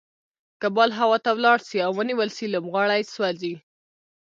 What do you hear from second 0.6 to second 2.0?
که بال هوا ته ولاړ سي او